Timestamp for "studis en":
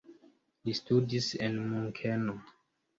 0.79-1.63